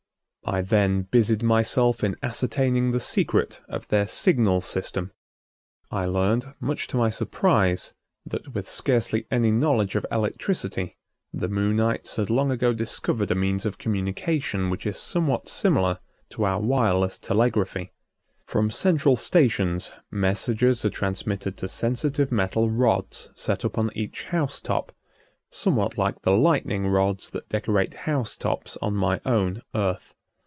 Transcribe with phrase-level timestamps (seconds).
[0.43, 5.13] I then busied myself in ascertaining the secret of their signal system.
[5.89, 7.93] I learned, much to my surprise,
[8.25, 10.97] that with scarcely any knowledge of electricity
[11.31, 15.99] the Moonites had long ago discovered a means of communication which is somewhat similar
[16.31, 17.93] to our wireless telegraphy.
[18.45, 24.59] From central stations messages are transmitted to sensitive metal rods set up on each house
[24.59, 24.91] top,
[25.49, 30.13] somewhat like the lightning rods that decorate house tops on my own Earth.